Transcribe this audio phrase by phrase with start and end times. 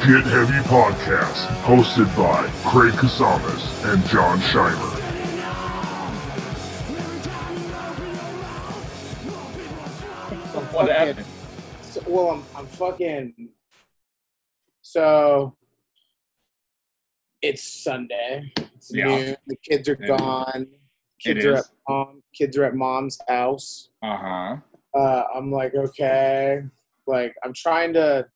[0.00, 4.96] Get Heavy Podcast, hosted by Craig Kasamas and John Scheimer.
[10.72, 11.26] What happened?
[11.82, 13.48] So, well, I'm, I'm fucking.
[14.82, 15.56] So
[17.42, 18.52] it's Sunday.
[18.76, 19.04] It's Yeah.
[19.06, 19.36] noon.
[19.46, 20.08] The kids are It is.
[20.08, 20.62] gone.
[20.62, 22.22] It Kids are at mom.
[22.34, 23.90] Kids are at mom's house.
[24.02, 24.56] Uh huh.
[24.98, 26.62] Uh, I'm like, okay.
[27.06, 28.26] Like, I'm trying to.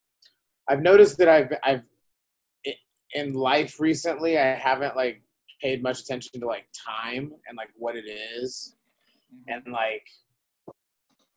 [0.68, 1.82] I've noticed that I've I've
[3.14, 4.38] in life recently.
[4.38, 5.23] I haven't like
[5.62, 8.77] paid much attention to like time and like what it is
[9.32, 9.54] mm-hmm.
[9.54, 10.06] and like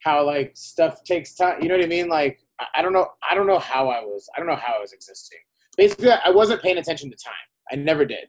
[0.03, 1.61] how like stuff takes time.
[1.61, 2.09] You know what I mean?
[2.09, 3.07] Like I, I don't know.
[3.29, 4.27] I don't know how I was.
[4.35, 5.39] I don't know how I was existing.
[5.77, 7.33] Basically, I wasn't paying attention to time.
[7.71, 8.27] I never did.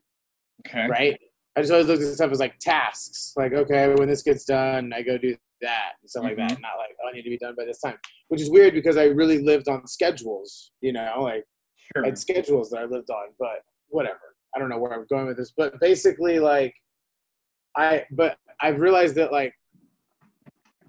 [0.66, 0.87] Okay.
[0.88, 1.19] Right.
[1.57, 3.33] I just always looked at stuff as like tasks.
[3.37, 6.52] Like okay, when this gets done, I go do that and stuff like that.
[6.52, 6.60] Mhm.
[6.60, 7.98] Not like oh, I need to be done by this time.
[8.28, 10.73] Which is weird because I really lived on schedules.
[10.80, 11.45] You know, like
[11.95, 12.04] Sure.
[12.04, 14.20] I had schedules that I lived on, but whatever.
[14.54, 16.74] I don't know where I'm going with this, but basically, like,
[17.76, 19.54] I but I've realized that like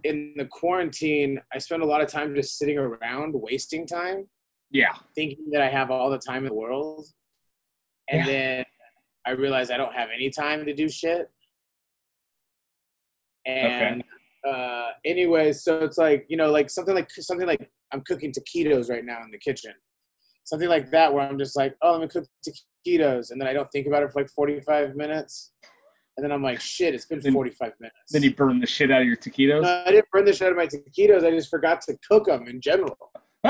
[0.04, 4.30] in the quarantine, I spend a lot of time just sitting around, wasting time,
[4.72, 4.96] yeah.
[5.16, 7.06] thinking that I have all the time in the world,
[8.10, 8.32] and Yeah.
[8.32, 8.66] then
[9.26, 11.30] I realize I don't have any time to do shit.
[13.46, 14.04] And
[14.48, 18.90] uh, anyway, so it's like you know, like something like something like I'm cooking taquitos
[18.90, 19.74] right now in the kitchen,
[20.44, 23.54] something like that, where I'm just like, oh, let me cook taquitos, and then I
[23.54, 25.52] don't think about it for like 45 minutes,
[26.18, 27.96] and then I'm like, shit, it's been Then- 45 minutes.
[28.12, 29.62] Then you burn the shit out of your taquitos.
[29.64, 31.26] No, I didn't burn the shit out of my taquitos.
[31.26, 32.98] I just forgot to cook them in general.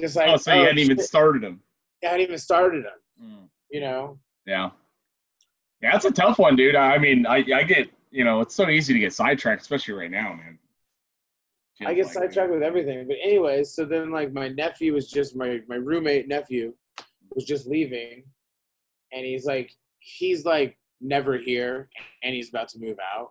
[0.00, 1.60] Just like, oh, so you hadn't even started them.
[2.02, 3.48] I hadn't even started them.
[3.70, 4.70] You know, Yeah.
[5.82, 6.74] Yeah, that's a tough one, dude.
[6.76, 10.10] I mean, I, I get, you know, it's so easy to get sidetracked, especially right
[10.10, 10.58] now, man.
[11.86, 13.06] I get like, sidetracked with everything.
[13.06, 16.74] But anyways, so then like my nephew was just my my roommate nephew
[17.34, 18.24] was just leaving,
[19.12, 21.88] and he's like he's like never here,
[22.22, 23.30] and he's about to move out.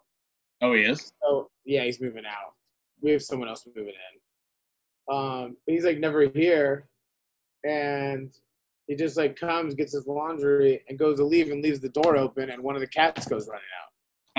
[0.62, 1.12] Oh, he is?
[1.22, 2.54] So yeah, he's moving out.
[3.02, 5.16] We have someone else moving in.
[5.16, 6.88] Um, but he's like never here,
[7.64, 8.34] and
[8.88, 12.18] he just like comes, gets his laundry, and goes to leave, and leaves the door
[12.18, 13.89] open, and one of the cats goes running out.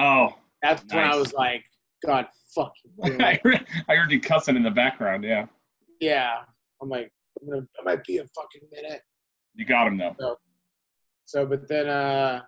[0.00, 0.34] Oh.
[0.62, 1.64] That's when I was like,
[2.04, 2.72] God, fuck.
[3.04, 5.24] I heard, you cussing in the background.
[5.24, 5.46] Yeah.
[6.00, 6.38] yeah,
[6.80, 9.02] I'm like, I'm gonna, I might be a fucking minute.
[9.54, 10.36] You got him, though.
[11.26, 12.42] So, but then, uh,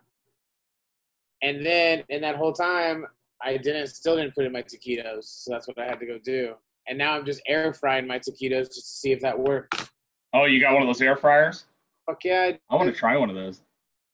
[1.42, 3.06] and then in that whole time,
[3.42, 5.24] I didn't, still didn't put in my taquitos.
[5.24, 6.54] So that's what I had to go do.
[6.88, 9.90] And now I'm just air frying my taquitos just to see if that works.
[10.32, 11.66] Oh, you got one of those air fryers?
[12.06, 12.52] Fuck yeah.
[12.70, 13.60] I want to try one of those.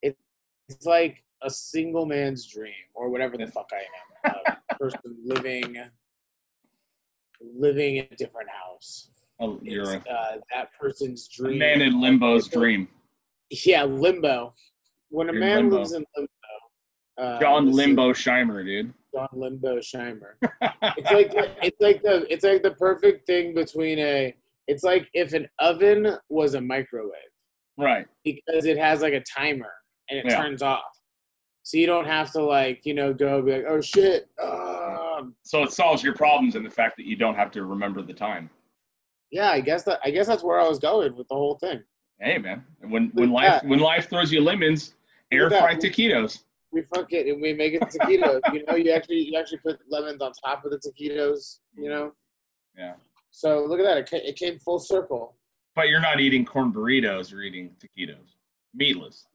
[0.03, 4.59] It's like a single man's dream or whatever the fuck I am.
[4.71, 5.77] A person living,
[7.41, 9.09] living in a different house.
[9.41, 11.59] Oh, you're a, uh, that person's a dream.
[11.59, 12.89] man in limbo's dream.
[13.65, 14.55] Yeah, limbo.
[15.11, 15.77] When a You're man limbo.
[15.79, 16.29] lives in limbo.
[17.17, 18.93] Uh, John this is Limbo Scheimer, dude.
[19.13, 20.35] John Limbo Scheimer.
[20.63, 21.33] it's like
[21.63, 24.35] it's like the it's like the perfect thing between a.
[24.69, 27.13] It's like if an oven was a microwave
[27.79, 28.07] right.
[28.23, 29.73] because it has like a timer
[30.11, 30.43] and it Yeah.
[30.43, 30.83] turns off,
[31.69, 34.27] so you don't have to like you know go be like oh shit.
[34.43, 38.01] Um, So it solves your problems in the fact that you don't have to remember
[38.01, 38.49] the time.
[39.31, 41.83] yeah, I guess that I guess that's where I was going with the whole thing.
[42.21, 42.65] Hey, man.
[42.81, 43.67] When when Look life that.
[43.67, 44.95] when life throws you lemons,
[45.31, 46.45] air fry taquitos.
[46.71, 48.41] We fuck it and we make it taquitos.
[48.55, 51.59] you know, you actually you actually put lemons on top of the taquitos.
[51.77, 52.13] You know,
[52.79, 52.95] Yeah.
[53.31, 53.99] so look at that.
[53.99, 55.35] It came, it came full circle.
[55.77, 57.31] But you're not eating corn burritos.
[57.31, 58.37] You're eating taquitos,
[58.75, 59.27] meatless.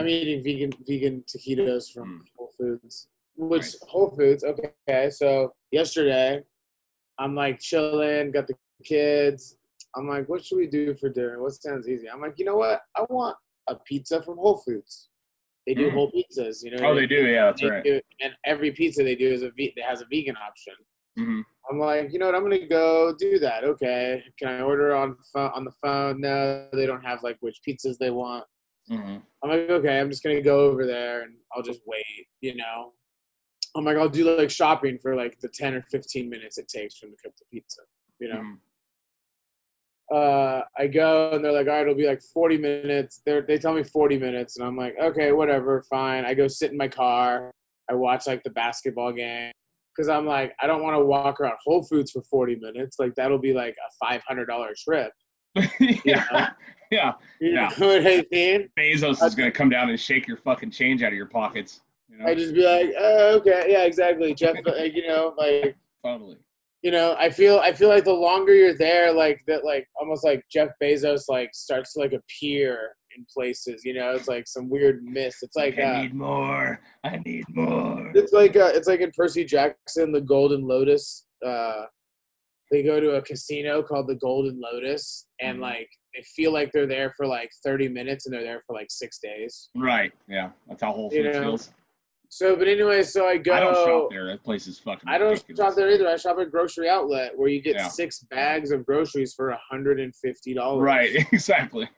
[0.00, 2.28] I'm eating vegan vegan taquitos from Mm.
[2.36, 3.08] Whole Foods.
[3.36, 3.78] Which Nice.
[3.88, 4.44] Whole Foods?
[4.44, 6.42] Okay, so yesterday,
[7.18, 9.56] I'm like chilling, got the kids.
[9.96, 11.42] I'm like, what should we do for dinner?
[11.42, 12.08] What sounds easy?
[12.08, 12.80] I'm like, you know what?
[12.96, 13.36] I want
[13.68, 15.08] a pizza from Whole Foods.
[15.66, 15.92] They do Mm.
[15.92, 16.88] whole pizzas, you know.
[16.88, 17.26] Oh, they do.
[17.26, 17.84] Yeah, that's right.
[17.84, 20.74] do- and every pizza they do is a ve- that has a vegan option.
[21.16, 22.34] hmm I'm like, you know what?
[22.34, 23.62] I'm gonna go do that.
[23.64, 24.24] Okay.
[24.38, 26.20] Can I order on pho- on the phone?
[26.20, 28.44] No, they don't have like which pizzas they want.
[28.88, 32.56] Hmm I'm like, okay, I'm just gonna go over there and I'll just wait, you
[32.56, 32.92] know.
[33.76, 36.98] I'm like, I'll do like shopping for like the 10 or 15 minutes it takes
[36.98, 37.82] for them to cook the pizza,
[38.18, 38.40] you know.
[38.40, 38.54] Mm-hmm.
[40.12, 43.22] Uh, I go and they're like, all right, it'll be like 40 minutes.
[43.24, 46.24] They they tell me 40 minutes, and I'm like, okay, whatever, fine.
[46.24, 47.52] I go sit in my car.
[47.88, 49.52] I watch like the basketball game
[49.94, 52.98] because I'm like, I don't want to walk around Whole Foods for 40 minutes.
[52.98, 54.46] Like that'll be like a $500
[54.76, 55.12] trip.
[56.04, 56.50] yeah.
[57.00, 57.12] yeah.
[57.40, 57.70] You Yeah.
[57.78, 58.68] know what I mean?
[58.78, 61.80] Bezos is going to come down and shake your fucking change out of your pockets.
[62.08, 62.26] You know?
[62.26, 64.34] I just be like, oh, okay, yeah, exactly.
[64.34, 66.36] Jeff, like, you know, like totally.
[66.82, 70.24] you know, I feel I feel like the longer you're there, like that, like almost
[70.24, 73.84] like Jeff Bezos like starts to like appear in places.
[73.84, 75.38] You know, it's like some weird mist.
[75.42, 76.80] It's like I uh, need more.
[77.04, 78.10] I need more.
[78.14, 81.26] it's like uh, it's like in Percy Jackson, the Golden Lotus.
[81.46, 81.84] Uh,
[82.70, 85.62] they go to a casino called the Golden Lotus, and Mhm.
[85.62, 88.90] like they feel like they're there for like 30 minutes, and they're there for like
[88.90, 89.70] six days.
[89.76, 90.12] Right.
[90.28, 90.50] Yeah.
[90.68, 91.72] That's how Whole You know, feels.
[92.32, 93.52] So, but anyway, so I go.
[93.52, 94.26] I don't shop there.
[94.26, 95.08] That place is fucking.
[95.08, 95.58] I don't ridiculous.
[95.58, 96.08] shop there either.
[96.08, 97.88] I shop at grocery outlet where you get Yeah.
[97.88, 100.82] six bags of groceries for hundred and fifty dollars.
[100.82, 101.10] Right.
[101.32, 101.88] Exactly.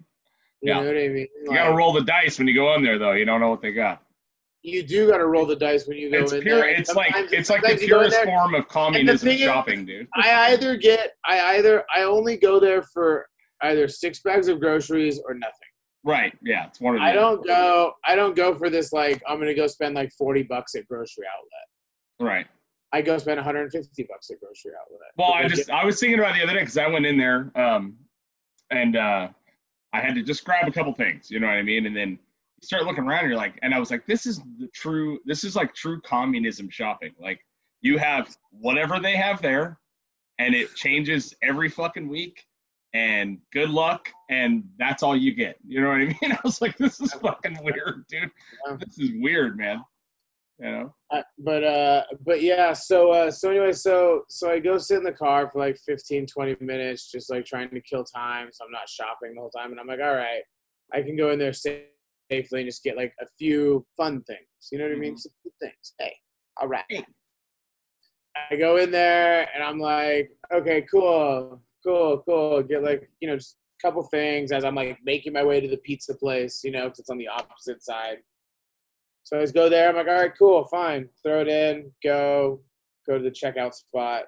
[0.63, 0.81] You yeah.
[0.81, 1.29] know what I mean?
[1.45, 3.13] You gotta roll the dice when you go in there, though.
[3.13, 4.03] You don't know what they got.
[4.63, 6.59] You do got to roll the dice when you go It's in pure.
[6.61, 6.69] there.
[6.69, 9.39] and It's like it's like the sometimes you go in purest form of communism thing
[9.39, 10.07] is- shopping, dude.
[10.15, 13.27] I either get, I either, I only go there for
[13.63, 15.55] either six bags of groceries or nothing.
[16.05, 16.33] Right.
[16.43, 16.67] Yeah.
[16.67, 17.05] It's one of the.
[17.07, 18.93] I don't go, I don't go for this.
[18.93, 22.29] Like, I'm gonna go spend like forty bucks at grocery outlet.
[22.35, 22.47] Right.
[22.95, 25.01] I go spend 150 bucks at grocery outlet.
[25.17, 27.17] Well, I just I was thinking about it the other day because I went in
[27.17, 27.97] there, um,
[28.71, 29.29] and uh,
[29.95, 31.31] I had to just grab a couple things.
[31.31, 31.87] You know what I mean?
[31.87, 32.19] And then
[32.63, 35.19] start looking around, and you're like, and I was like, this is the true.
[35.25, 37.13] This is like true communism shopping.
[37.21, 37.41] Like
[37.81, 39.79] you have whatever they have there,
[40.39, 42.45] and it changes every fucking week.
[42.95, 45.57] And good luck, and that's all you get.
[45.67, 46.33] You know what I mean?
[46.33, 48.31] I was like, this is fucking weird, dude.
[48.79, 49.83] This is weird, man.
[50.59, 50.95] You know?
[51.11, 55.03] Uh, but uh but yeah so uh so anyway so so i go sit in
[55.03, 58.71] the car for like 15 20 minutes just like trying to kill time so i'm
[58.71, 60.43] not shopping the whole time and i'm like all right
[60.93, 61.71] i can go in there sa-
[62.33, 65.19] safely and just get like a few fun things you know what i mean Mhm.
[65.25, 66.15] some good things hey
[66.61, 67.05] all right Hey.
[68.51, 73.37] i go in there and i'm like okay cool cool cool get like you know
[73.37, 76.71] just a couple things as i'm like making my way to the pizza place you
[76.71, 78.19] know 'cause it's on the opposite side
[79.25, 79.89] so I just go there.
[79.89, 81.09] I'm like, all right, cool, fine.
[81.23, 82.61] Throw it in, go,
[83.07, 84.25] go to the checkout spot.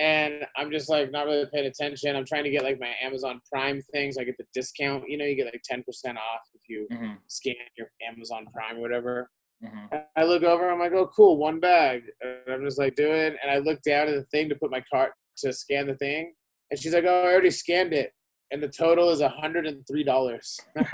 [0.00, 2.16] And I'm just like not really paying attention.
[2.16, 4.16] I'm trying to get like my Amazon Prime things.
[4.16, 5.04] I get the discount.
[5.08, 5.80] You know, you get like 10%
[6.16, 7.12] off if you Mm-hmm.
[7.28, 9.28] scan your Amazon Prime or whatever.
[9.62, 9.96] Mm-hmm.
[10.16, 10.70] I look over.
[10.70, 12.02] I'm like, oh, cool, one bag.
[12.22, 13.36] And I'm just like doing.
[13.42, 16.32] And I look down at the thing to put my cart to scan the thing.
[16.70, 18.12] And she's like, oh, I already scanned it.
[18.52, 20.56] And the total is $103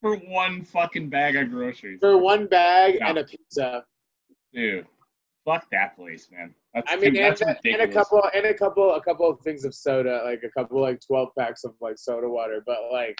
[0.00, 1.98] For one fucking bag of groceries.
[2.00, 3.84] for one bag and a pizza.
[4.54, 4.86] Dude,
[5.48, 6.54] fuck that place, man.
[6.74, 9.64] That's I mean, too, and, and a couple, and a couple, a couple of things
[9.64, 12.62] of soda, like a couple, like twelve packs of like soda water.
[12.66, 13.18] But like,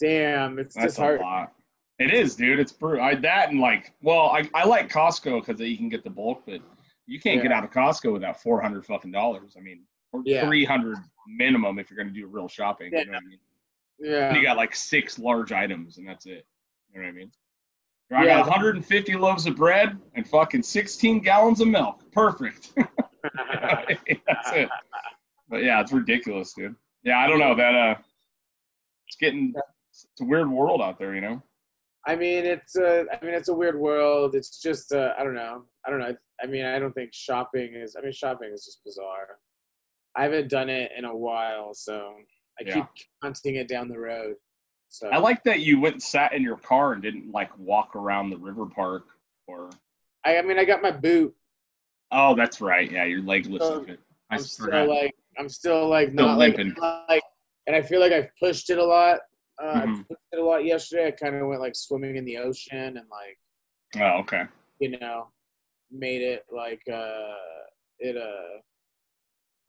[0.00, 1.20] damn, it's That's just a hard.
[1.20, 1.52] lot.
[1.98, 2.58] It is, dude.
[2.60, 3.04] It's brutal.
[3.04, 6.42] I that and like, well, I, I like Costco because you can get the bulk,
[6.46, 6.60] but
[7.06, 9.54] you can't get out of Costco without four hundred fucking dollars.
[9.56, 9.80] I mean,
[10.12, 10.44] or Yeah.
[10.46, 12.92] three hundred minimum if you're gonna do real shopping.
[12.92, 13.38] You know what I mean?
[13.98, 16.46] Yeah, And you got like six large items, and that's it.
[16.92, 17.30] You know what I mean?
[18.12, 18.38] I Yeah.
[18.38, 22.00] got 150 loaves of bread and fucking 16 gallons of milk.
[22.12, 22.72] Perfect.
[22.76, 24.68] That's it.
[25.48, 26.74] But yeah, it's ridiculous, dude.
[27.02, 27.74] Yeah, I don't know that.
[27.74, 27.94] Uh,
[29.06, 29.52] it's getting.
[29.90, 31.42] It's a weird world out there, you know.
[32.06, 34.34] I mean, it's a, I mean, it's a weird world.
[34.36, 35.64] It's just, uh, I don't know.
[35.84, 36.14] I don't know.
[36.40, 37.96] I mean, I don't think shopping is.
[37.98, 39.38] I mean, shopping is just bizarre.
[40.14, 42.14] I haven't done it in a while, so
[42.60, 42.74] I Yeah.
[42.74, 42.84] keep
[43.22, 44.34] hunting it down the road.
[44.88, 47.94] So I like that you went and sat in your car and didn't like walk
[47.96, 49.04] around the river park
[49.46, 49.70] or.
[50.24, 51.34] I, I mean, I got my boot.
[52.12, 52.90] Oh, that's right.
[52.90, 54.00] Yeah, your legless So, of it.
[54.30, 54.88] I I'm still forgot.
[54.88, 56.74] like I'm still like Still not like, limping.
[57.08, 57.22] like
[57.66, 59.20] and I feel like I've pushed it a lot.
[59.62, 60.08] Uh, I Mhm.
[60.08, 61.08] pushed it a lot yesterday.
[61.08, 63.38] I kind of went like swimming in the ocean and like
[63.96, 64.44] oh, okay.
[64.80, 65.28] you know
[65.90, 67.34] made it like uh
[68.00, 68.60] it uh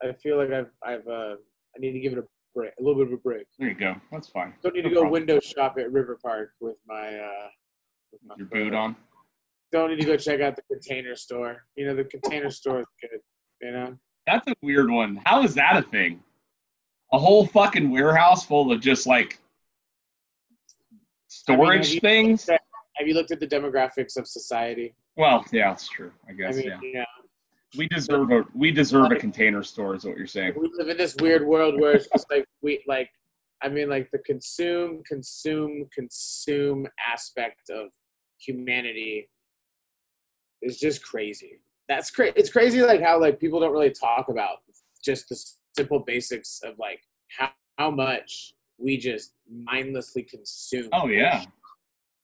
[0.02, 1.36] I feel like I've I've uh
[1.76, 2.24] I need to give it a
[2.58, 3.46] break a little bit of a break.
[3.58, 3.94] There you go.
[4.10, 4.52] That's fine.
[4.62, 5.12] Don't need to go problem.
[5.12, 7.48] window shop at River Park with my uh
[8.12, 8.96] with my Your boot on.
[9.70, 11.64] Don't need to go check out the container store.
[11.76, 13.20] You know the container store is good.
[13.62, 13.98] You know.
[14.26, 15.20] That's a weird one.
[15.24, 16.20] How is that a thing?
[17.12, 19.38] A whole fucking warehouse full of just like
[21.28, 22.48] storage have you- things?
[22.48, 24.92] Have you looked at the demographics of society?
[25.16, 26.10] Well, yeah, that's true.
[26.28, 26.78] I I guess mean, yeah.
[26.82, 27.04] you know,
[27.76, 30.54] We deserve a we deserve a container store, is what you're saying.
[30.56, 33.10] we live in this weird world where it's just like we like
[33.62, 37.88] I mean like the consume, consume, consume aspect of
[38.38, 39.28] humanity
[40.62, 41.60] is just crazy.
[41.88, 42.32] That's crazy.
[42.36, 44.58] It's crazy like how like people don't really talk about
[45.04, 45.38] just the
[45.76, 47.00] simple basics of like
[47.36, 50.88] how, how much we just mindlessly consume.
[50.92, 51.44] Oh yeah,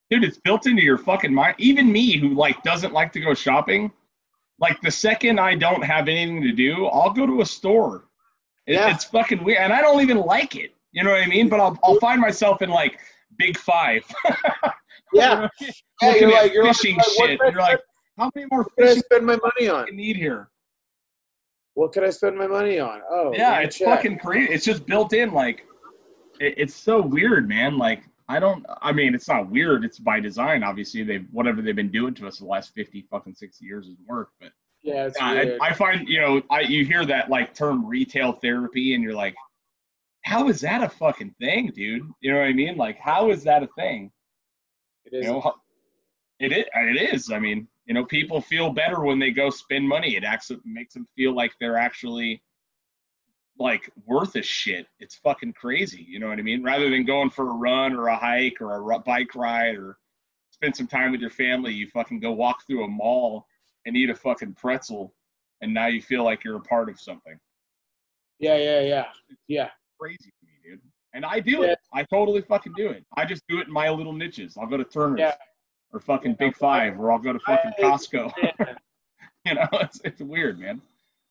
[0.09, 1.55] dude, it's built into your fucking mind.
[1.57, 3.91] Even me, who like doesn't like to go shopping,
[4.59, 8.05] like the second I don't have anything to do, I'll go to a store.
[8.67, 8.93] It, Yeah.
[8.93, 10.73] It's fucking weird, and I don't even like it.
[10.91, 11.49] You know what I mean?
[11.49, 12.99] But I'll I'll find myself in like
[13.37, 14.03] Big Five.
[15.13, 15.47] Yeah.
[16.01, 17.39] Yeah, you're like- you're fishing like, shit.
[17.39, 17.79] You're like,
[18.17, 19.85] How many more could I fish spend my money on?
[19.95, 20.49] need here?
[21.75, 23.01] What could I spend my money on?
[23.09, 23.87] Oh, yeah, it's check.
[23.87, 24.51] fucking crazy.
[24.53, 25.31] It's just built in.
[25.31, 25.65] Like,
[26.41, 27.77] it, it's so weird, man.
[27.77, 28.65] Like, I don't.
[28.81, 29.85] I mean, it's not weird.
[29.85, 30.63] It's by design.
[30.63, 33.97] Obviously, they've whatever they've been doing to us the last fifty fucking sixty years is
[34.07, 34.29] work.
[34.39, 34.51] But
[34.81, 35.59] Yeah, it's yeah, weird.
[35.61, 39.13] I, I find you know, I you hear that like term retail therapy, and you're
[39.13, 39.35] like,
[40.23, 42.09] how is that a fucking thing, dude?
[42.21, 42.77] You know what I mean?
[42.77, 44.11] Like, how is that a thing?
[45.05, 45.53] it You know,
[46.39, 46.65] it is.
[46.73, 47.31] It is.
[47.31, 50.15] I mean, you know, people feel better when they go spend money.
[50.15, 52.41] It actually makes them feel like they're actually
[53.57, 54.87] like worth a shit.
[54.99, 56.05] It's fucking crazy.
[56.07, 56.61] You know what I mean?
[56.63, 59.97] Rather than going for a run or a hike or a bike ride or
[60.51, 63.45] spend some time with your family, you fucking go walk through a mall
[63.85, 65.13] and eat a fucking pretzel,
[65.61, 67.37] and now you feel like you're a part of something.
[68.39, 69.05] yeah, yeah, yeah,
[69.47, 69.69] yeah.
[69.99, 70.81] Crazy to me, dude.
[71.13, 71.71] And I do Yeah.
[71.73, 71.79] it.
[71.93, 73.05] I totally fucking do it.
[73.15, 74.57] I just do it in my little niches.
[74.57, 75.35] I'll go to Turner's Yeah.
[75.93, 78.31] or fucking Yeah, Big Five, or I'll go to fucking I- Costco.
[79.45, 80.81] You know, it's it's weird, man.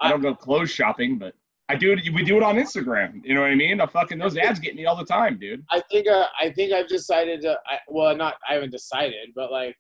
[0.00, 1.35] I don't go clothes shopping, but
[1.68, 2.00] I do it.
[2.12, 3.23] We do it on Instagram.
[3.25, 3.80] You know what I mean?
[3.80, 5.64] I fucking those ads get me all the time, dude.
[5.71, 7.59] I think uh, I think I've decided to.
[7.66, 9.75] I, well, not I haven't decided, but like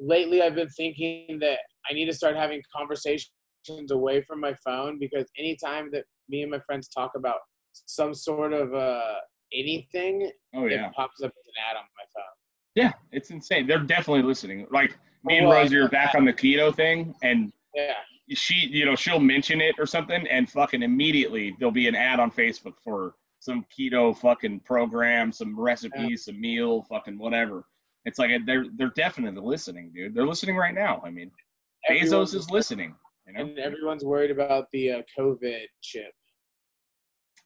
[0.00, 3.30] lately I've been thinking that I need to start having conversations
[3.90, 7.38] away from my phone because anytime that me and my friends talk about
[7.86, 9.14] some sort of uh
[9.52, 12.34] anything, Oh yeah, it pops up as an ad on my phone.
[12.74, 13.68] yeah, it's insane.
[13.68, 14.66] They're definitely listening.
[14.72, 17.92] Like me and I Rosie are back on the keto thing, and Yeah,
[18.30, 22.20] she, you know, she'll mention it or something, and fucking immediately there'll be an ad
[22.20, 27.64] on Facebook for some keto fucking program, some recipes, some meal, fucking whatever.
[28.06, 30.14] It's like they're they're definitely listening, dude.
[30.14, 31.02] They're listening right now.
[31.04, 31.30] I mean,
[31.90, 32.94] Bezos is listening.
[33.26, 33.40] You know?
[33.40, 36.12] and everyone's worried about the uh, COVID chip.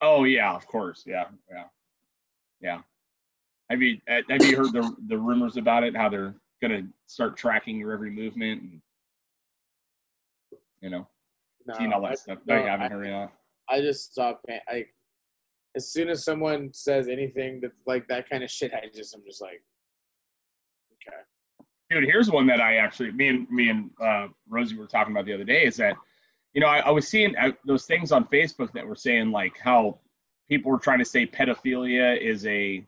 [0.01, 1.03] Oh yeah, of course.
[1.07, 1.65] Yeah, yeah,
[2.61, 2.81] yeah.
[3.71, 5.97] Have you have you heard the the rumors about it?
[5.97, 8.81] How they're gonna start tracking your every movement and
[10.81, 11.09] you know,
[11.67, 12.39] No, seeing all that I- stuff.
[12.47, 13.29] no, I haven't I- heard.
[13.71, 14.43] I just stop.
[14.47, 14.87] paying- I
[15.75, 19.23] as soon as someone says anything that like that kind of shit, I just I'm
[19.25, 19.63] just like,
[20.95, 21.17] okay.
[21.91, 25.27] Dude, here's one that I actually me and me and uh, Rosie were talking about
[25.27, 25.65] the other day.
[25.65, 25.97] Is that
[26.55, 29.59] you know I, I was seeing uh, those things on Facebook that were saying like
[29.59, 29.99] how
[30.49, 32.85] people were trying to say pedophilia is a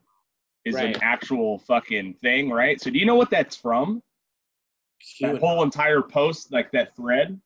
[0.65, 0.95] is Right.
[0.97, 2.81] an actual fucking thing, right?
[2.81, 4.03] So do you know what that's from?
[5.21, 7.41] That whole entire post, like that thread.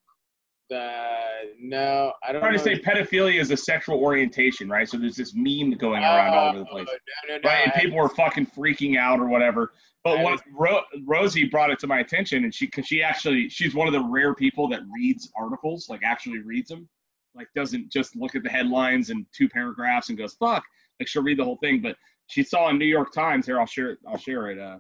[0.73, 1.21] Uh,
[1.61, 2.41] no, I don't.
[2.41, 4.89] trying to say pedophilia is a sexual orientation, right?
[4.89, 6.97] So there's this meme going around all over the place, Oh,
[7.29, 7.49] No, no, no.
[7.49, 7.65] right?
[7.65, 9.73] And people were fucking freaking out or whatever.
[10.05, 13.75] But what Ro- Rosie brought it to my attention, and she, because she actually, she's
[13.75, 16.89] one of the rare people that reads articles, like actually reads them,
[17.35, 20.63] like doesn't just look at the headlines and two paragraphs and goes fuck.
[21.01, 21.81] Like she'll read the whole thing.
[21.81, 23.47] But she saw in New York Times.
[23.47, 23.99] Here, I'll share it.
[24.09, 24.59] I'll share it.
[24.59, 24.79] Uh,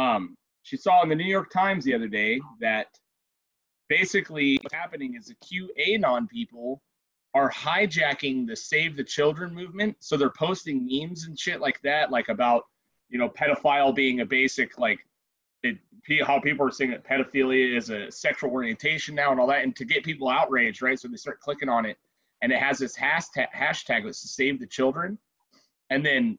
[0.00, 2.86] um, she saw in the New York Times the other day that
[3.90, 6.80] basically what's happening is the QAnon people
[7.34, 9.96] are hijacking the Save the Children movement.
[9.98, 12.64] So they're posting memes and shit like that, like about,
[13.10, 15.00] you know, pedophile being a basic, like,
[15.62, 15.76] it,
[16.24, 19.76] how people are saying that pedophilia is a sexual orientation now and all that, and
[19.76, 20.98] to get people outraged, right?
[20.98, 21.98] So they start clicking on it,
[22.40, 25.18] and it has this hashtag, hashtag that's Save the Children,
[25.90, 26.38] and then,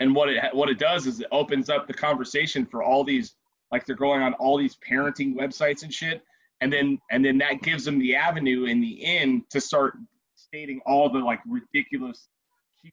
[0.00, 3.34] and what it what it does is it opens up the conversation for all these
[3.72, 6.22] like they're going on all these parenting websites and shit.
[6.60, 9.94] And then and then that gives them the avenue in the end to start
[10.36, 12.28] stating all the like ridiculous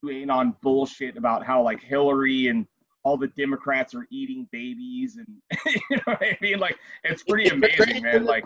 [0.03, 2.65] QAnon bullshit about how like Hillary and
[3.03, 5.27] all the Democrats are eating babies and
[5.89, 6.59] you know what I mean?
[6.59, 8.25] Like it's pretty amazing man.
[8.25, 8.43] like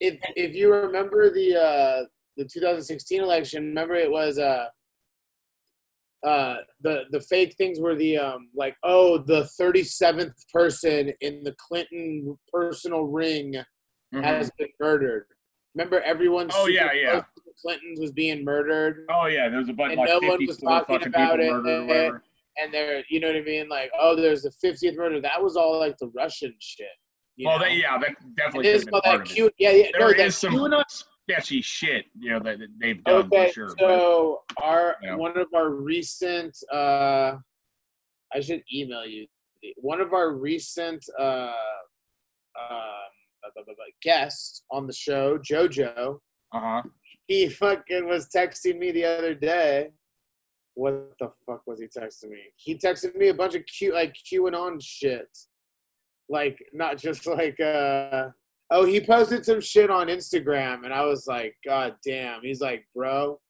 [0.00, 2.04] if if you remember the uh
[2.36, 4.66] the 2016 election, remember it was uh
[6.26, 11.54] uh the the fake things were the um like oh the 37th person in the
[11.58, 13.54] Clinton personal ring
[14.14, 14.24] mhm.
[14.24, 15.26] has been murdered.
[15.74, 17.22] Remember everyone Oh, yeah, yeah.
[17.62, 20.58] Clintons was being murdered oh yeah there's a bunch And like no one 54 was
[20.58, 22.20] talking about it, murdered
[22.58, 25.56] and they're you know what I mean like oh there's the 50th murder that was
[25.56, 26.86] all like the Russian shit.
[27.36, 27.64] you well know?
[27.64, 29.24] that yeah that definitely have part that.
[29.24, 30.84] Q, yeah, yeah, There no, is that some QAnon
[31.28, 35.16] sketchy shit you know that, that they've done Okay, for sure but- so our Yeah.
[35.16, 37.36] one of our recent uh
[38.34, 39.26] I should email you
[39.76, 41.52] one of our recent uh
[42.60, 43.02] um
[44.02, 46.18] guests on the show, Jojo,
[46.52, 46.82] uh-huh
[47.26, 49.90] he fucking was texting me the other day.
[50.74, 52.38] What the fuck was he texting me?
[52.56, 55.26] He texted me a bunch of cute like Q like QAnon shit.
[56.28, 58.28] Like not just like uh
[58.70, 62.42] oh he posted some shit on Instagram and I was like, God damn.
[62.42, 63.40] He's like, bro.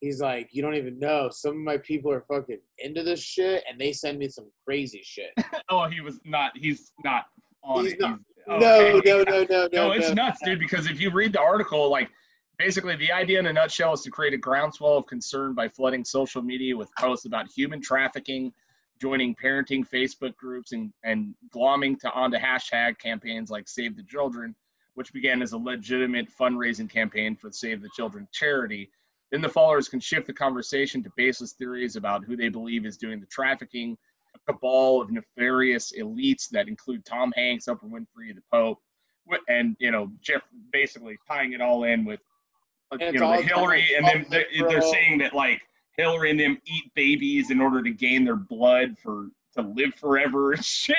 [0.00, 1.28] He's like, you don't even know.
[1.30, 5.02] Some of my people are fucking into this shit and they send me some crazy
[5.04, 5.30] shit.
[5.68, 6.50] Oh, he was not.
[6.56, 7.26] He's not
[7.62, 8.00] on He's it.
[8.00, 8.18] not.
[8.48, 9.08] Oh, no, Okay.
[9.10, 9.68] no, no, no, no.
[9.72, 10.14] No, it's no.
[10.14, 10.58] nuts, dude.
[10.58, 12.10] Because if you read the article, like
[12.58, 16.04] basically the idea in a nutshell is to create a groundswell of concern by flooding
[16.04, 18.52] social media with posts about human trafficking,
[19.00, 24.54] joining parenting Facebook groups, and and glomming to onto hashtag campaigns like Save the Children,
[24.94, 28.90] which began as a legitimate fundraising campaign for Save the Children charity.
[29.30, 32.96] Then the followers can shift the conversation to baseless theories about who they believe is
[32.96, 33.96] doing the trafficking,
[34.34, 38.78] a cabal of nefarious elites that include Tom Hanks, Oprah Winfrey, the Pope,
[39.48, 40.42] and you know Jeff
[40.72, 42.20] basically tying it all in with
[42.98, 45.62] you know the Hillary, and then they're, they're saying that like
[46.00, 50.52] Hillary and them eat babies in order to gain their blood for to live forever
[50.52, 50.96] and shit.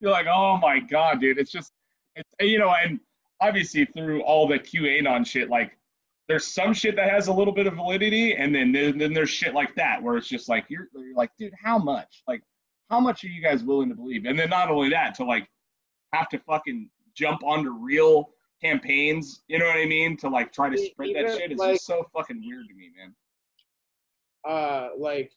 [0.00, 1.38] You're like, oh my god, dude!
[1.38, 1.72] It's just,
[2.16, 3.00] it's you know, and
[3.40, 5.76] obviously through all the QAnon shit, like
[6.28, 9.30] there's some shit that has a little bit of validity, and then then, then there's
[9.30, 12.22] shit like that where it's just like you're, you're like, dude, how much?
[12.28, 12.42] Like,
[12.90, 14.24] how much are you guys willing to believe?
[14.24, 15.48] And then not only that, to like
[16.12, 18.30] have to fucking jump onto real
[18.62, 20.16] campaigns, you know what I mean?
[20.18, 22.90] To like try to spread that shit is like- just so fucking weird to me,
[22.96, 23.14] man.
[24.48, 25.30] Uh like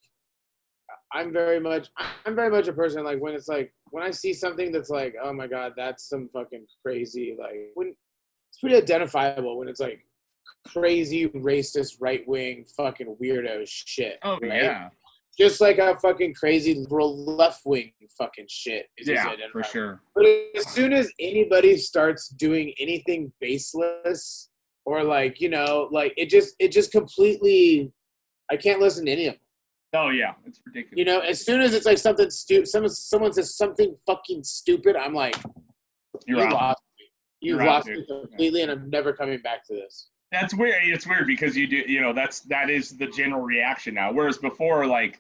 [1.14, 1.90] i'm very much
[2.26, 5.16] i'm very much a person like when it's like when i see something that's like
[5.24, 10.06] oh my god that's some fucking crazy like when it's pretty identifiable when it's like
[10.68, 14.64] crazy racist right wing fucking weirdo shit Oh right?
[14.64, 14.90] yeah,
[15.38, 20.02] just like a fucking crazy liberal left wing fucking shit yeah, for sure.
[20.16, 20.26] But
[20.56, 24.50] as soon as anybody starts doing anything baseless
[24.86, 27.92] or like, you know, like it just it just completely
[28.52, 29.42] I can't listen to any of them.
[29.94, 30.98] Oh yeah, it's ridiculous.
[30.98, 34.96] You know, as soon as it's like something stupid someone someone says something fucking stupid,
[34.96, 35.36] I'm like,
[36.28, 36.52] You're you out.
[36.54, 37.06] lost me.
[37.42, 38.08] You You're out, lost me dude.
[38.08, 40.10] completely and I'm never coming back to this.
[40.32, 40.82] That's weird.
[40.86, 44.14] It's weird because you do, you know, that's that is the general reaction now.
[44.14, 45.20] Whereas before, like,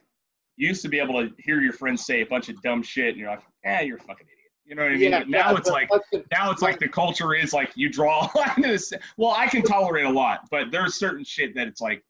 [0.56, 3.10] you used to be able to hear your friends say a bunch of dumb shit,
[3.10, 5.12] and you're like, "Eh, you're a fucking idiot." You know what I mean?
[5.12, 8.30] but now yeah, it's like fucking- now it's like the culture is like you draw
[8.34, 11.68] a line in the Well, I can tolerate a lot, but there's certain shit that
[11.68, 12.02] it's like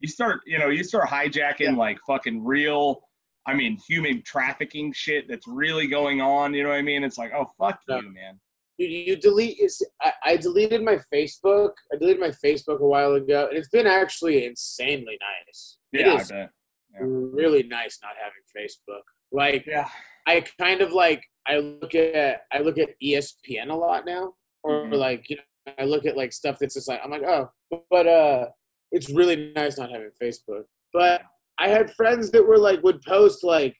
[0.00, 1.76] you start, you know, you start hijacking Yeah.
[1.76, 3.02] like fucking real.
[3.46, 6.52] I mean, human trafficking shit that's really going on.
[6.54, 7.04] You know what I mean?
[7.04, 8.00] It's like, oh fuck Yeah.
[8.00, 8.40] you, man.
[8.78, 11.72] you, you delete is I, I deleted my Facebook.
[11.92, 15.78] I deleted my Facebook a while ago, and it's been actually insanely nice.
[15.92, 16.50] It Yeah, I bet.
[16.92, 16.98] Yeah.
[17.02, 19.02] really nice not having Facebook.
[19.32, 19.88] Like Yeah.
[20.26, 24.84] I kind of like I look at I look at ESPN a lot now, or
[24.86, 24.94] Mhm.
[24.94, 27.50] like you know I look at like stuff that's just like I'm like oh,
[27.90, 28.46] but uh,
[28.92, 30.64] it's really nice not having Facebook.
[30.92, 31.22] But
[31.58, 33.76] I had friends that were like would post like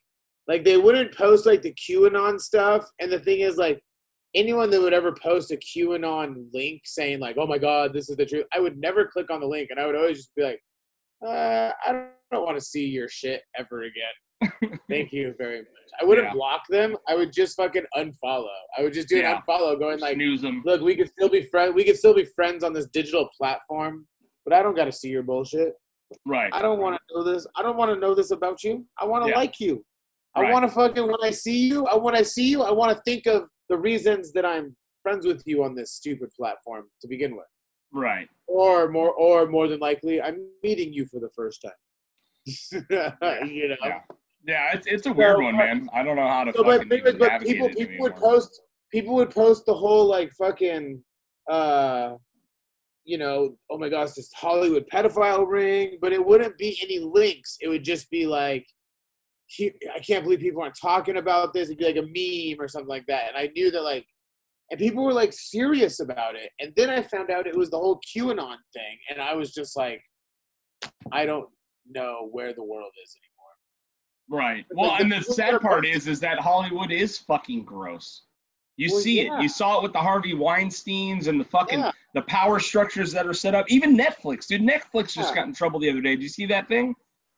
[0.47, 3.81] like they wouldn't post like the QAnon stuff, and the thing is like
[4.33, 8.15] anyone that would ever post a QAnon link saying like oh my god this is
[8.15, 10.43] the truth, I would never click on the link, and I would always just be
[10.43, 10.61] like
[11.25, 14.49] uh, I don't, don't want to see your shit ever again.
[14.89, 15.67] Thank you very much.
[16.01, 16.33] I wouldn't Yeah.
[16.33, 16.97] block them.
[17.07, 18.47] I would just fucking unfollow.
[18.75, 19.35] I would just do Yeah.
[19.35, 20.63] an unfollow, going like, Snooze them.
[20.65, 21.75] "Look, we could still be friends.
[21.75, 24.07] We could still be friends on this digital platform,
[24.45, 25.73] but I don't got to see your bullshit.
[26.25, 26.49] Right.
[26.53, 27.47] I don't want to know this.
[27.55, 28.85] I don't want to know this about you.
[28.99, 29.37] I want to Yeah.
[29.37, 29.85] like you.
[30.35, 30.53] I Right.
[30.53, 31.85] want to fucking when I see you.
[31.87, 35.25] I when I see you, I want to think of the reasons that I'm friends
[35.25, 37.47] with you on this stupid platform to begin with,
[37.91, 38.27] Right.
[38.47, 41.71] or more, or more than likely, I'm meeting you for the first time.
[43.49, 43.75] you know.
[43.83, 44.01] Yeah.
[44.43, 45.89] Yeah, it's, it's a weird So, one, uh, man.
[45.93, 48.15] I don't know how to So, but, fucking thing is, even but people people would
[48.15, 51.03] post people would post the whole like fucking
[51.49, 52.15] uh
[53.11, 57.57] you know oh my gosh this Hollywood pedophile ring, but it wouldn't be any links.
[57.59, 58.65] It would just be like
[59.47, 61.67] he, I can't believe people aren't talking about this.
[61.67, 63.27] It'd be like a meme or something like that.
[63.27, 64.05] And I knew that like
[64.71, 66.51] and people were like serious about it.
[66.61, 69.75] And then I found out it was the whole QAnon thing, and I was just
[69.75, 70.01] like,
[71.11, 71.49] I don't
[71.89, 74.43] know where the world is anymore.
[74.43, 74.65] Right.
[74.71, 78.23] Well, like, and the the sad part is, is that Hollywood is fucking gross.
[78.77, 79.37] You Well, see yeah.
[79.37, 79.43] it.
[79.43, 81.91] You saw it with the Harvey Weinstein's and the fucking Yeah.
[82.13, 83.69] the power structures that are set up.
[83.69, 84.61] Even Netflix, dude.
[84.61, 85.35] Netflix just Yeah.
[85.35, 86.15] got in trouble the other day.
[86.15, 86.95] Did you see that thing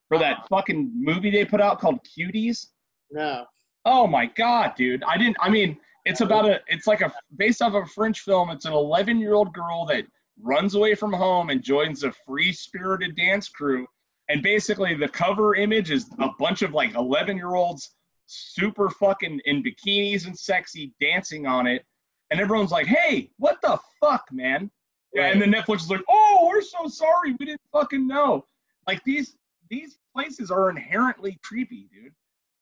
[0.07, 0.47] for that uh-huh.
[0.49, 2.67] fucking movie they put out called Cuties?
[3.11, 3.45] No.
[3.85, 5.03] Oh my god, dude!
[5.03, 5.35] I didn't.
[5.41, 6.61] I mean, it's about a.
[6.67, 8.49] It's like a based off of a French film.
[8.49, 10.05] It's an 11 year old girl that
[10.41, 13.85] runs away from home and joins a free spirited dance crew.
[14.29, 17.93] And basically, the cover image is a bunch of like 11 year olds,
[18.33, 21.85] super fucking in bikinis and sexy, dancing on it.
[22.31, 24.71] And everyone's like, "Hey, what the fuck, man?"
[25.13, 28.45] Yeah, and then Netflix is like, "Oh, we're so sorry, we didn't fucking know."
[28.87, 29.37] Like these
[29.69, 32.13] these places are inherently creepy, dude.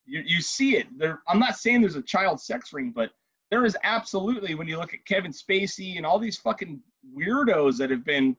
[0.06, 0.88] You you see it.
[0.98, 3.12] There, I'm not saying there's a child sex ring, but
[3.50, 6.82] there is absolutely when you look at Kevin Spacey and all these fucking
[7.16, 8.36] weirdos that have been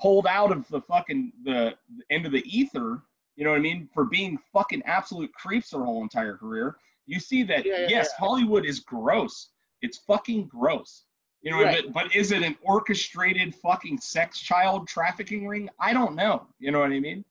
[0.00, 3.02] pulled out of the fucking the, the end of the ether.
[3.36, 3.88] You know what I mean?
[3.92, 6.76] For being fucking absolute creeps their whole entire career.
[7.06, 8.26] You see that Yeah, yeah, yes, yeah.
[8.26, 9.50] Hollywood is gross.
[9.82, 11.04] It's fucking gross.
[11.42, 11.84] You know, Right.
[11.84, 15.68] but, but is it an orchestrated fucking sex child trafficking ring?
[15.78, 16.46] I don't know.
[16.58, 17.24] You know what I mean?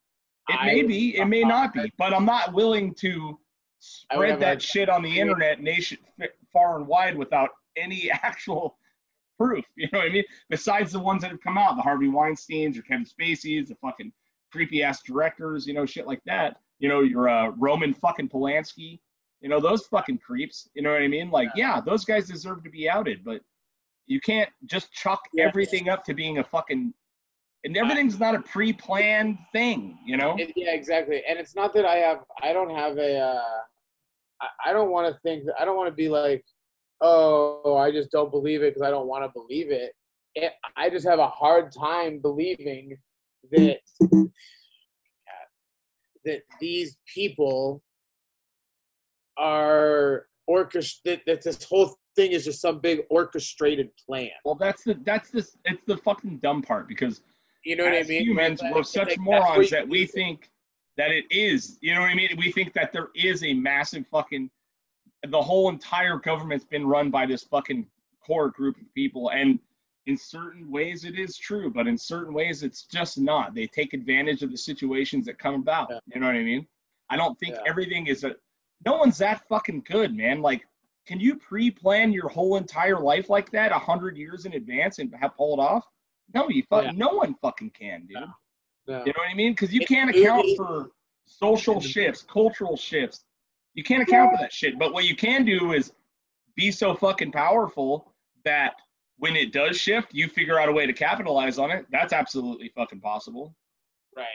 [0.49, 3.39] It I may be, it may not be, but I'm not willing to
[3.79, 5.97] spread that shit on the internet nation
[6.51, 8.77] far and wide without any actual
[9.37, 9.65] proof.
[9.75, 10.23] You know what I mean?
[10.49, 14.11] Besides the ones that have come out, the Harvey Weinstein's or Kevin Spacey's, the fucking
[14.53, 16.57] creepy ass directors, you know, shit like that.
[16.77, 18.99] You know, your uh, Roman fucking Polanski,
[19.41, 20.69] you know, those fucking creeps.
[20.75, 21.31] You know what I mean?
[21.31, 23.41] Like, yeah, those guys deserve to be outed, but
[24.05, 26.93] you can't just chuck everything up to being a fucking.
[27.65, 30.35] And everything's not a pre-planned thing, you know.
[30.37, 31.23] It- yeah, exactly.
[31.27, 32.19] And it's not that I have.
[32.43, 33.19] I don't have a.
[33.19, 33.41] Uh,
[34.41, 35.45] I, I don't want to think.
[35.59, 36.43] I don't want to be like,
[37.01, 39.93] oh, I just don't believe it because I don't want to believe it.
[40.35, 40.51] it.
[40.77, 42.97] I just have a hard time believing
[43.51, 43.79] that
[46.25, 47.83] that these people
[49.37, 51.21] are orchestrated.
[51.25, 54.29] That that this whole thing is just some big orchestrated plan.
[54.45, 57.21] Well, that's the that's the it's the fucking dumb part because
[57.63, 58.23] You know what I mean?
[58.23, 60.49] humans, we're such like, morons that we think
[60.97, 61.77] that it is.
[61.81, 62.29] You know what I mean?
[62.37, 64.49] We think that there is a massive fucking.
[65.29, 67.87] The whole entire government's been run by this fucking
[68.25, 69.59] core group of people, and
[70.05, 73.53] in certain ways it is true, but in certain ways it's just not.
[73.55, 75.87] They take advantage of the situations that come about.
[75.89, 75.99] Yeah.
[76.13, 76.67] You know what I mean?
[77.09, 77.63] I don't think Yeah.
[77.67, 78.35] everything is a.
[78.85, 80.41] No one's that fucking good, man.
[80.41, 80.67] Like,
[81.05, 85.13] can you pre-plan your whole entire life like that a hundred years in advance and
[85.15, 85.85] have pull it off?
[86.33, 86.85] No, you fuck.
[86.85, 86.91] Yeah.
[86.91, 88.17] No one fucking can, dude.
[88.19, 88.27] No.
[88.87, 89.53] You know what I mean?
[89.53, 90.91] Because you can't account for
[91.25, 93.23] social shifts, cultural shifts.
[93.73, 94.77] You can't account for that shit.
[94.77, 95.93] But what you can do is
[96.55, 98.13] be so fucking powerful
[98.43, 98.73] that
[99.17, 101.85] when it does shift, you figure out a way to capitalize on it.
[101.91, 103.55] That's absolutely fucking possible.
[104.15, 104.25] Right.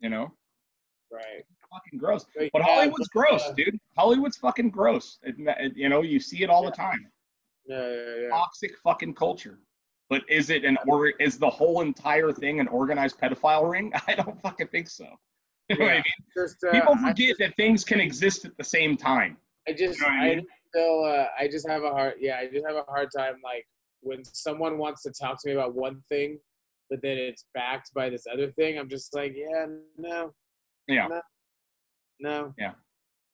[0.00, 0.32] You know,
[1.10, 1.44] Right.
[1.70, 2.24] fucking gross.
[2.34, 3.78] But yeah, Hollywood's gross, uh, dude.
[3.96, 5.18] Hollywood's fucking gross.
[5.22, 7.10] It- it- you know, you see it all the time.
[7.66, 8.28] Yeah, yeah, yeah.
[8.28, 9.60] Toxic fucking culture.
[10.08, 13.92] But is it an or is the whole entire thing an organized pedophile ring?
[14.06, 15.06] I don't fucking think so.
[15.68, 16.04] You know what I mean?
[16.36, 19.36] Just, uh, People I forget that things can exist at the same time.
[19.66, 20.46] I just, You know I I, mean?
[20.68, 23.66] still, uh, I just have a hard, yeah, I just have a hard time, like,
[24.06, 26.38] when someone wants to talk to me about one thing,
[26.88, 29.66] but then it's backed by this other thing, I'm just like, yeah,
[29.98, 30.32] no,
[30.86, 31.08] Yeah.
[32.20, 32.54] no.
[32.56, 32.72] Yeah.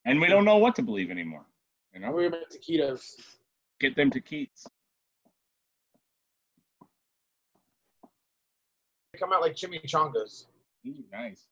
[0.06, 1.44] And we don't know what to believe anymore.
[1.92, 2.12] You I'm know?
[2.12, 3.04] worried about taquitos.
[3.80, 4.66] Get them to Keats.
[9.12, 10.46] They come out like chimichangas.
[10.86, 11.44] Ooh, nice.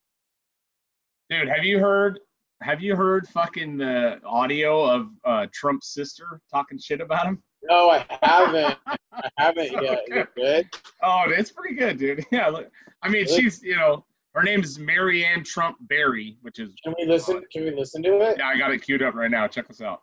[1.28, 2.20] Dude, have you heard
[2.62, 7.42] have you heard fucking the audio of uh, Trump's sister talking shit about him?
[7.62, 8.78] No, I haven't.
[8.86, 8.96] I
[9.38, 10.00] haven't yet.
[10.08, 10.68] Is it good?
[11.02, 12.24] Oh, it's pretty good, dude.
[12.32, 12.70] Yeah, look,
[13.02, 13.42] I mean, Really?
[13.42, 17.42] she's you know, her name is Maryanne Trump Barry, which is Can we listen?
[17.52, 18.36] Can we listen to it?
[18.38, 19.46] yeah, I got it queued up right now.
[19.48, 20.02] Check this out.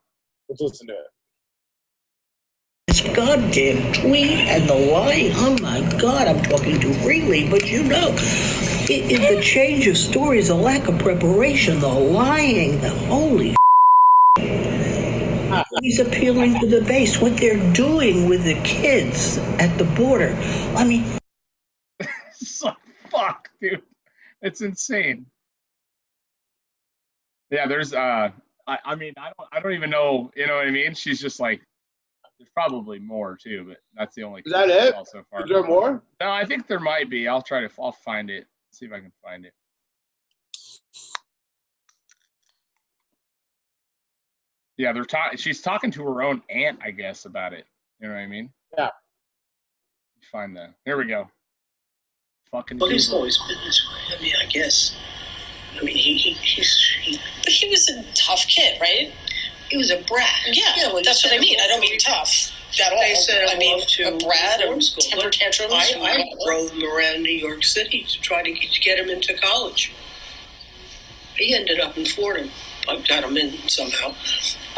[0.49, 1.07] Let's listen to it.
[2.87, 5.31] This goddamn tweet and the lying.
[5.35, 8.15] Oh my God, I'm talking too freely, but you know,
[8.89, 13.55] it, it, the change of stories, the lack of preparation, the lying, the holy.
[15.81, 17.19] He's appealing to the base.
[17.19, 20.35] What they're doing with the kids at the border.
[20.75, 21.05] I mean,
[21.99, 22.75] It's like,
[23.09, 23.81] fuck, dude.
[24.41, 25.25] It's insane.
[27.49, 28.29] Yeah, there's uh
[28.67, 30.93] I, I mean I don't I don't even know, you know what I mean?
[30.93, 31.61] She's just like
[32.37, 35.07] there's probably more too, but that's the only Is that clip it?
[35.07, 35.43] so far.
[35.43, 36.03] Is there more?
[36.19, 37.27] No, I think there might be.
[37.27, 38.45] I'll try to I'll find it.
[38.77, 39.53] See if I can find it.
[44.77, 45.39] Yeah, they're talking.
[45.39, 47.65] She's talking to her own aunt, I guess, about it.
[47.99, 48.51] You know what I mean?
[48.77, 48.89] Yeah.
[50.31, 50.75] Find that.
[50.85, 51.27] Here we go.
[52.51, 52.77] Fucking.
[52.77, 54.15] Well, he's always been this way.
[54.15, 54.95] I mean, I guess.
[55.75, 59.11] I mean, he, he he's he, But he was a tough kid, right?
[59.69, 60.29] he was a brat.
[60.53, 61.59] Yeah, well, that's what I mean.
[61.59, 62.51] I don't mean tough
[62.85, 62.99] at all.
[62.99, 65.73] They said I mean, to reform or school, temper tantrums.
[65.73, 69.09] I, I drove him around New York City to try to get, to get him
[69.09, 69.93] into college.
[71.35, 72.49] He ended up in Fordham.
[72.89, 74.13] I got him in somehow.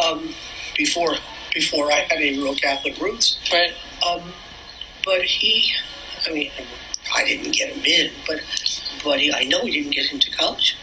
[0.03, 0.33] Um,
[0.75, 1.15] before
[1.53, 3.39] before I had any real Catholic roots.
[3.51, 3.73] Right.
[4.07, 4.33] Um,
[5.03, 5.73] but he,
[6.27, 6.51] I mean,
[7.15, 8.41] I didn't get him in, but
[9.03, 10.77] but he, I know he didn't get into college,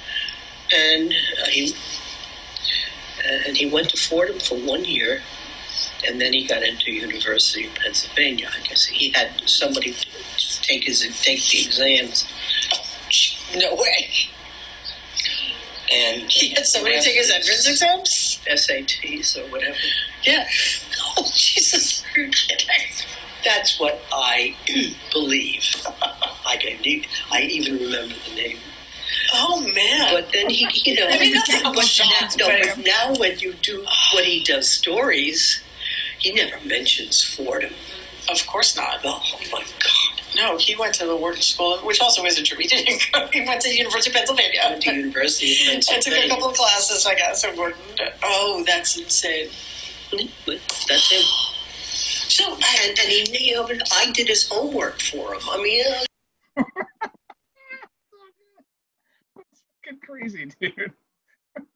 [0.74, 1.74] and uh, he
[3.46, 5.22] and he went to Fordham for one year,
[6.06, 8.48] and then he got into University of Pennsylvania.
[8.54, 9.94] I guess he had somebody
[10.62, 12.26] take his take the exams,
[13.54, 14.08] No way.
[15.92, 18.40] and He had somebody take his entrance exams?
[18.50, 19.76] SATs or whatever.
[20.22, 20.46] Yeah.
[21.16, 22.04] Oh, Jesus.
[22.16, 22.68] You're kidding.
[23.44, 24.56] That's what I
[25.12, 25.64] believe.
[26.46, 26.78] I can
[27.32, 28.58] I even remember the name.
[29.34, 30.12] Oh, man.
[30.14, 33.84] But then he, you know, I mean, that's but now, no, now when you do
[34.14, 35.62] when he does stories,
[36.18, 37.72] he never mentions Fordham.
[38.28, 39.00] Of course not.
[39.04, 40.22] Oh my God!
[40.34, 42.58] No, he went to the Wharton School, which also isn't true.
[42.58, 43.26] He didn't go.
[43.32, 44.60] He went to the University of Pennsylvania.
[44.64, 47.78] Went to University of and took a couple of classes, I guess, at Wharton.
[48.22, 49.48] Oh, that's insane.
[50.10, 51.22] That's him.
[52.28, 55.40] So, and, and he, you know, I did his homework for him.
[55.48, 56.64] I mean, uh,
[59.86, 60.92] Fucking crazy, dude.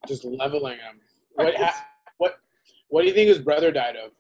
[0.07, 1.01] Just leveling him.
[1.35, 1.55] What?
[1.57, 1.87] ha-
[2.19, 2.39] what?
[2.89, 4.11] What do you think his brother died of?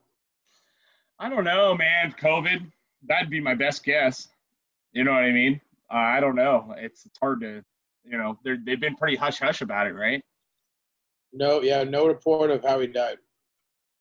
[1.20, 2.14] I don't know, man.
[2.18, 2.72] COVID.
[3.06, 4.28] That'd be my best guess.
[4.92, 5.60] You know what I mean?
[5.92, 6.74] Uh, I don't know.
[6.78, 7.62] It's it's hard to,
[8.04, 10.22] you know, they're they've been pretty hush hush about it, right?
[11.32, 13.18] No, yeah, no report of how he died.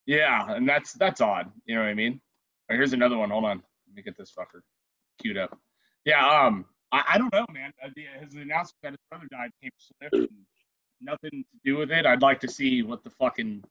[0.06, 1.52] Yeah, and that's that's odd.
[1.66, 2.20] You know what I mean?
[2.68, 3.30] Right, here's another one.
[3.30, 4.60] Hold on, let me get this fucker
[5.20, 5.56] queued up.
[6.04, 7.72] Yeah, um, I, I don't know, man.
[7.84, 10.14] Uh, the, his announcement that his brother died came swift.
[10.14, 10.28] And
[11.00, 12.06] nothing to do with it.
[12.06, 13.62] I'd like to see what the fucking,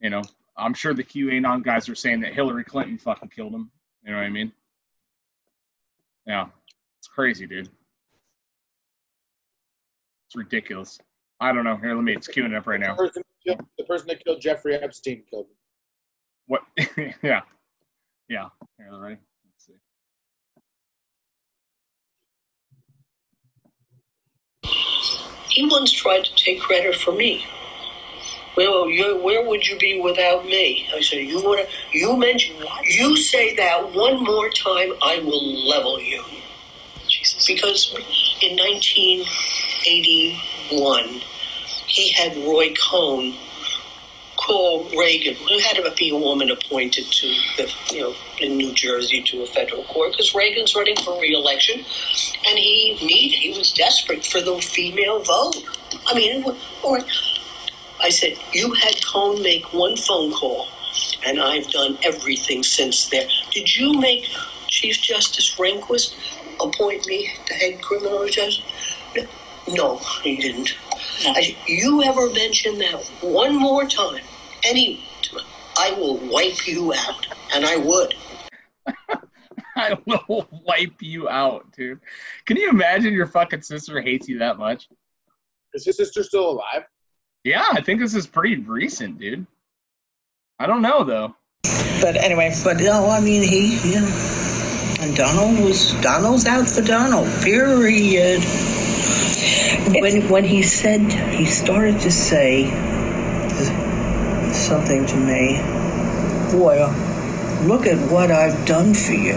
[0.00, 0.22] you know,
[0.60, 3.70] I'm sure the QAnon guys are saying that Hillary Clinton fucking killed him.
[4.04, 4.52] You know what I mean?
[6.26, 6.46] Yeah,
[6.98, 7.68] it's crazy, dude.
[10.26, 10.98] It's ridiculous.
[11.40, 11.76] I don't know.
[11.76, 12.12] Here, let me.
[12.12, 12.94] It's queuing up right now.
[12.94, 15.56] The person, that killed- the person that killed Jeffrey Epstein killed him.
[16.46, 16.62] What?
[17.22, 17.40] yeah,
[18.28, 18.48] yeah.
[18.78, 19.16] Here, ready?
[19.44, 19.74] Let's see.
[25.50, 27.44] he once tried to take credit for me.
[28.60, 30.86] Well, you, where would you be without me?
[30.94, 35.66] I said, you want to, you mention, you say that one more time, I will
[35.66, 36.22] level you.
[37.08, 37.46] Jesus.
[37.46, 37.88] Because
[38.42, 41.22] in 1981,
[41.86, 43.34] he had Roy Cohn
[44.36, 48.74] call Reagan, who had to be a woman appointed to the, you know, in New
[48.74, 53.72] Jersey to a federal court, because Reagan's running for reelection, and he needed, he was
[53.72, 55.64] desperate for the female vote.
[56.06, 56.44] I mean,
[56.82, 57.00] or
[58.02, 60.68] I said, you had Cohn make one phone call,
[61.26, 63.28] and I've done everything since there.
[63.52, 64.24] Did you make
[64.68, 66.14] Chief Justice Rehnquist
[66.60, 68.62] appoint me the head criminal justice?
[69.68, 70.74] No, he didn't.
[71.26, 74.22] I you ever mention that one more time,
[74.64, 75.04] any,
[75.78, 78.14] I will wipe you out, and I would.
[79.76, 82.00] I will wipe you out, dude.
[82.46, 84.88] Can you imagine your fucking sister hates you that much?
[85.74, 86.84] Is his sister still alive?
[87.42, 89.46] Yeah, I think this is pretty recent, dude.
[90.58, 91.34] I don't know though.
[92.02, 96.82] But anyway, but no, I mean he, you know, and Donald was Donald's out for
[96.82, 97.28] Donald.
[97.42, 98.42] Period.
[100.02, 101.00] When when he said
[101.32, 102.68] he started to say
[104.52, 105.56] something to me,
[106.52, 106.76] boy,
[107.66, 109.32] look at what I've done for you,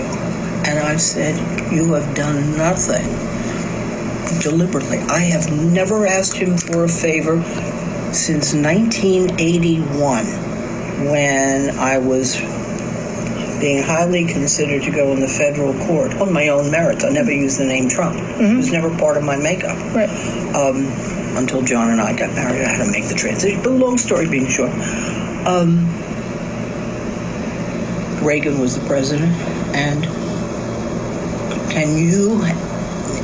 [0.65, 1.39] and I said,
[1.71, 3.07] you have done nothing.
[4.41, 7.41] Deliberately, I have never asked him for a favor
[8.15, 10.25] since 1981
[11.09, 12.35] when I was
[13.59, 17.03] being highly considered to go in the federal court on my own merits.
[17.03, 18.17] I never used the name Trump.
[18.17, 19.77] It was never part of my makeup.
[19.95, 20.09] Right.
[20.53, 20.85] Um,
[21.37, 23.63] until John and I got married, I had to make the transition.
[23.63, 24.71] But long story being short,
[25.47, 25.87] um,
[28.23, 29.33] Reagan was the president,
[29.75, 30.03] and
[31.71, 32.43] can you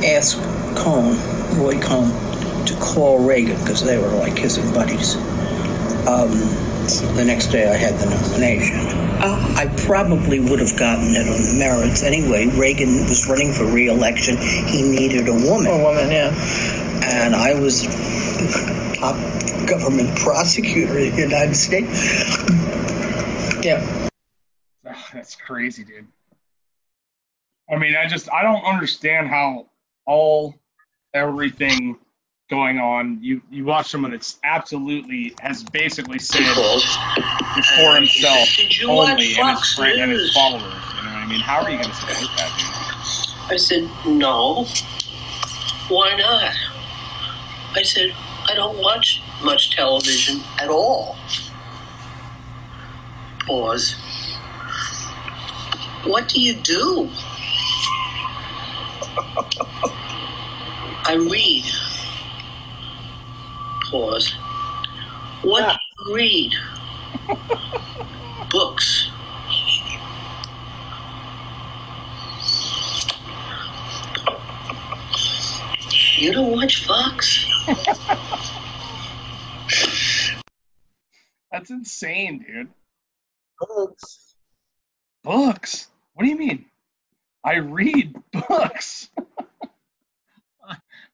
[0.04, 0.38] ask
[0.76, 1.16] Cohn,
[1.58, 2.10] Roy Cohn,
[2.80, 5.16] call Reagan because they were like kissing buddies?
[6.06, 6.30] Um,
[7.14, 8.76] the next day I had the nomination.
[9.22, 12.46] Uh, I probably would have gotten it on the merits anyway.
[12.46, 14.36] Reagan was running for re-election.
[14.38, 15.66] He needed a woman.
[15.66, 16.34] A woman, yeah.
[17.04, 17.82] And I was
[18.96, 19.16] top
[19.68, 22.48] government prosecutor in the United States.
[23.64, 24.08] Yeah.
[24.86, 26.06] Ah, That's crazy, dude.
[27.70, 29.66] I mean, I just I don't understand how
[30.06, 30.54] all
[31.14, 31.98] everything
[32.50, 33.18] going on.
[33.22, 39.36] You you watch someone that's absolutely has basically said for uh, himself Did you only
[39.38, 40.62] and his friend and his followers.
[40.62, 41.40] You know what I mean?
[41.40, 44.66] How are you going to support that, I said, no.
[45.88, 46.54] Why not?
[47.74, 48.14] I said,
[48.48, 51.16] I don't watch much television at all.
[53.46, 53.96] Pause.
[56.04, 57.10] What do you do?
[61.06, 61.64] I read.
[63.90, 64.32] Pause.
[65.42, 65.76] What ah.
[65.98, 66.52] do you read?
[68.50, 69.10] Books.
[76.16, 77.46] You don't watch Fox?
[81.50, 82.68] That's insane, dude.
[83.58, 84.34] Books.
[85.24, 85.88] Books?
[86.14, 86.64] What do you mean?
[87.44, 89.10] I read books.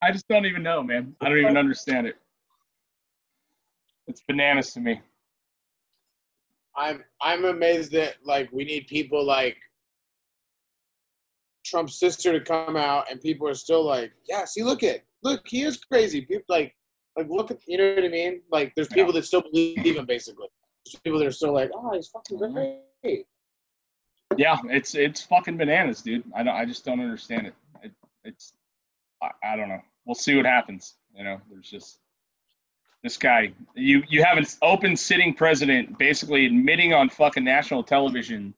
[0.02, 1.16] I just don't even know, man.
[1.22, 2.16] I don't even understand it.
[4.06, 5.00] It's bananas to me.
[6.76, 9.56] I'm I'm amazed that like we need people like
[11.64, 15.42] Trump's sister to come out and people are still like, yeah, see, look at look,
[15.46, 16.20] he is crazy.
[16.20, 16.74] People like
[17.16, 18.42] like look at you know what I mean?
[18.50, 20.48] Like there's people that still believe him basically.
[20.84, 22.78] There's people that are still like, oh, he's fucking mm-hmm.
[23.02, 23.26] great.
[24.36, 26.24] Yeah, it's it's fucking bananas, dude.
[26.36, 26.54] I don't.
[26.54, 27.54] I just don't understand it.
[27.82, 27.92] it
[28.24, 28.52] it's
[29.22, 29.80] I, I don't know.
[30.04, 30.96] We'll see what happens.
[31.16, 32.00] You know, there's just
[33.06, 33.52] this guy.
[33.74, 38.52] You you have an open sitting president basically admitting on fucking national television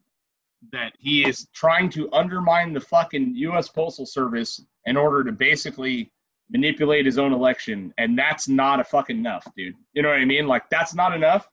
[0.72, 3.68] that he is trying to undermine the fucking U.S.
[3.68, 6.11] Postal Service in order to basically
[6.50, 9.74] manipulate his own election, and that's not a fucking enough, dude.
[9.92, 10.46] You know what I mean?
[10.46, 11.46] Like that's not enough.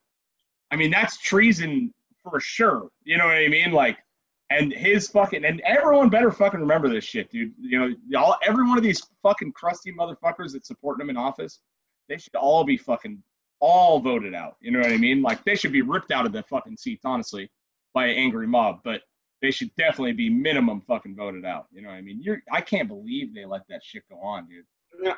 [0.71, 2.89] I mean, that's treason for sure.
[3.03, 3.71] You know what I mean?
[3.73, 3.97] Like,
[4.49, 7.51] and his fucking and everyone better fucking remember this shit, dude.
[7.59, 11.59] You know, all every one of these fucking crusty motherfuckers that support him in office,
[12.09, 13.21] they should all be fucking
[13.59, 14.57] all voted out.
[14.59, 15.21] You know what I mean?
[15.21, 17.49] Like they should be ripped out of the fucking seats, honestly,
[17.93, 18.79] by an angry mob.
[18.83, 19.01] But
[19.41, 21.67] they should definitely be minimum fucking voted out.
[21.71, 22.19] You know what I mean?
[22.21, 24.65] You're I can't believe they let that shit go on, dude.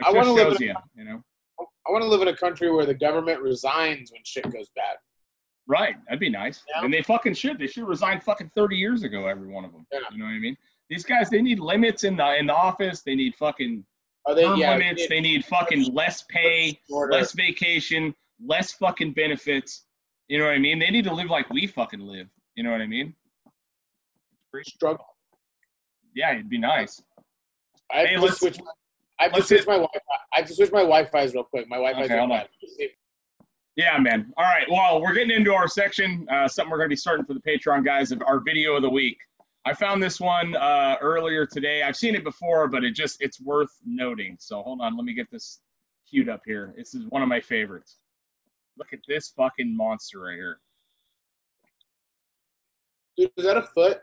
[0.03, 0.53] I, want to live.
[0.59, 1.21] In, you, you know.
[1.59, 4.97] I want to live in a country where the government resigns when shit goes bad.
[5.67, 6.63] Right, that'd be nice.
[6.73, 6.85] Yeah.
[6.85, 7.59] And they fucking should.
[7.59, 9.27] They should resign fucking thirty years ago.
[9.27, 9.85] Every one of them.
[9.91, 9.99] Yeah.
[10.11, 10.57] You know what I mean?
[10.89, 13.01] These guys, they need limits in the in the office.
[13.01, 13.83] They need fucking
[14.27, 14.43] Are they?
[14.43, 14.73] term Yeah.
[14.75, 15.07] limits.
[15.07, 17.13] They need fucking less pay, Shorter.
[17.13, 18.13] less vacation,
[18.45, 19.85] less fucking benefits.
[20.27, 20.77] You know what I mean?
[20.79, 22.27] They need to live like we fucking live.
[22.55, 23.15] You know what I mean?
[24.63, 25.05] struggle.
[26.15, 26.99] Yeah, it'd be nice.
[27.91, 28.57] I have Hey, to let's- switch.
[29.19, 29.99] I have to let's switch my Wi-Fi.
[30.33, 31.67] I have to switch my Wi-Fi's real quick.
[31.69, 32.47] My Wi-Fi's Okay, real hold on.
[33.75, 34.33] Yeah, man.
[34.35, 34.65] All right.
[34.69, 36.27] Well, we're getting into our section.
[36.31, 38.81] Uh, something we're going to be starting for the Patreon guys of our video of
[38.81, 39.19] the week.
[39.67, 41.83] I found this one uh, earlier today.
[41.83, 44.37] I've seen it before, but it just it's worth noting.
[44.39, 45.59] So hold on, let me get this
[46.09, 46.73] queued up here.
[46.77, 47.97] This is one of my favorites.
[48.77, 50.61] Look at this fucking monster right here.
[53.17, 53.99] Dude, is that a foot?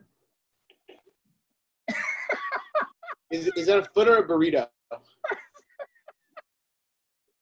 [3.31, 4.67] is is that a foot or a burrito?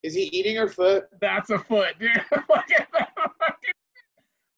[0.05, 1.07] Is he eating her foot?
[1.21, 2.13] That's a foot, dude.
[2.31, 3.09] Look at that.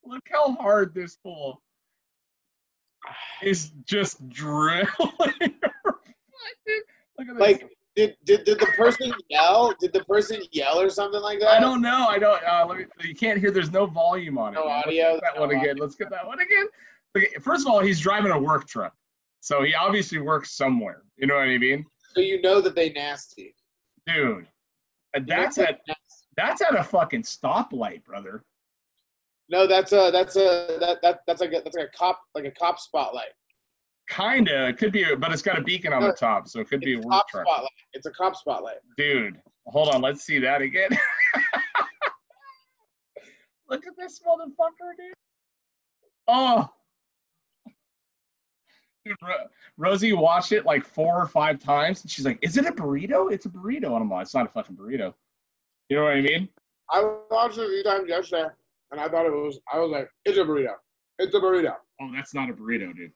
[0.05, 1.64] Look how hard this fool
[3.43, 5.35] is just drilling her foot.
[7.19, 7.39] Look at this.
[7.39, 9.73] Like, did, did did the person yell?
[9.81, 11.51] Did the person yell or something like that?
[11.51, 12.07] I don't know.
[12.09, 12.43] I don't.
[12.45, 12.85] Uh, let me.
[13.03, 13.51] You can't hear.
[13.53, 14.57] There's no volume on it.
[14.57, 14.75] No man.
[14.77, 15.77] Let's audio, get that no one again.
[15.77, 16.67] Let's get that one again.
[17.15, 18.93] Look, first of all, he's driving a work truck,
[19.41, 21.03] so he obviously works somewhere.
[21.17, 23.55] You know what I mean, So you know that they nasty.
[24.07, 24.49] dude?
[25.15, 25.79] And You know that's at
[26.37, 28.43] that's at a fucking stoplight, brother.
[29.51, 32.45] No, that's a that's a that, that that's like a that's like a cop like
[32.45, 33.33] a cop spotlight.
[34.09, 34.69] Kinda.
[34.69, 36.95] It could be, but it's got a beacon on the top, so it could be
[36.95, 37.71] a work cop truck, spotlight.
[37.95, 38.77] It's a cop spotlight.
[38.97, 39.41] dude.
[39.67, 40.03] Hold on.
[40.03, 40.91] Let's see that again.
[43.69, 45.15] Look at this motherfucker, dude.
[46.29, 46.69] Oh.
[49.07, 52.67] Dude, Ro- Rosie watched it like four or five times, and she's like, "Is it
[52.67, 53.31] a burrito?
[53.33, 55.13] It's a burrito." And I'm like, "It's not a fucking burrito."
[55.89, 56.49] You know what I mean?
[56.91, 58.49] I watched it a few times yesterday,
[58.95, 59.59] and I thought it was.
[59.73, 60.73] I was like, it's a burrito.
[61.19, 61.75] It's a burrito.
[62.01, 63.13] Oh, that's not a burrito, dude.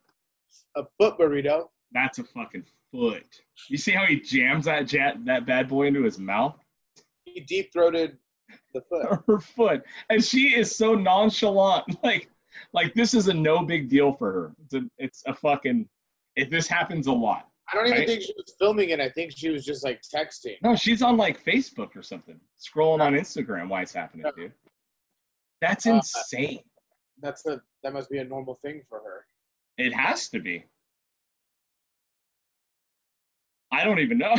[0.77, 1.67] A foot burrito.
[1.93, 3.25] That's a fucking foot.
[3.69, 6.57] You see how he jams that ja- that bad boy into his mouth?
[7.25, 8.19] He deep throated
[8.75, 9.21] the foot.
[9.27, 11.85] Her foot, and she is so nonchalant.
[12.03, 12.29] Like,
[12.73, 14.53] like this is a no big deal for her.
[14.65, 15.89] It's a, it's a fucking.
[16.37, 17.47] If this happens a lot.
[17.73, 18.09] I don't even Right.
[18.09, 18.99] think she was filming it.
[19.01, 20.57] I think she was just like texting.
[20.63, 23.69] No, she's on like Facebook or something, scrolling on Instagram.
[23.69, 24.53] Why it's happening, dude?
[25.61, 26.61] That's Uh, insane.
[27.21, 29.27] That's a that must be a normal thing for her.
[29.77, 30.65] It has to be.
[33.73, 34.35] I don't even know.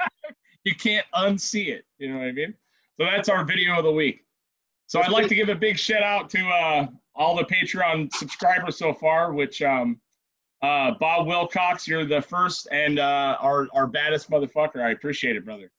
[0.64, 1.84] you can't unsee it.
[1.98, 2.54] You know what I mean?
[2.98, 4.24] So that's our video of the week.
[4.86, 8.78] So I'd like to give a big shout out to uh, all the Patreon subscribers
[8.78, 10.00] so far, which um,
[10.62, 14.82] uh, Bob Wilcox, you're the first and uh, our our baddest motherfucker.
[14.82, 15.70] I appreciate it, brother.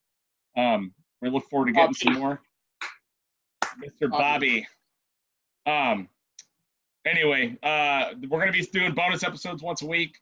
[0.57, 2.41] Um, we look forward to getting some more.
[3.83, 4.09] Mr.
[4.09, 4.67] Bobby.
[5.65, 6.09] Um,
[7.05, 10.19] anyway, uh, we're going to be doing bonus episodes once a week.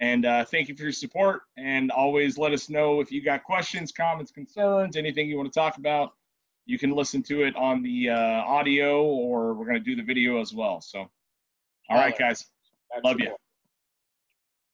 [0.00, 1.42] And uh, thank you for your support.
[1.58, 5.58] And always let us know if you got questions, comments, concerns, anything you want to
[5.58, 6.12] talk about.
[6.66, 10.02] You can listen to it on the uh, audio, or we're going to do the
[10.02, 10.80] video as well.
[10.80, 11.10] So,
[11.88, 12.46] all right, guys.
[12.90, 13.36] That's Love cool.